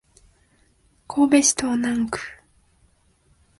[1.07, 2.19] 神戸市東灘区